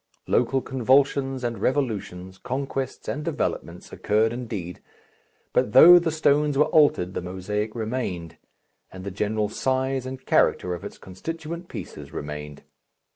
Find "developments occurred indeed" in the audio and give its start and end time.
3.23-4.81